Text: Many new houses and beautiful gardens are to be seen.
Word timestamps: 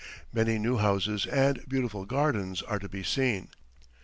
Many 0.33 0.57
new 0.57 0.77
houses 0.77 1.27
and 1.27 1.61
beautiful 1.69 2.05
gardens 2.05 2.63
are 2.63 2.79
to 2.79 2.89
be 2.89 3.03
seen. 3.03 3.49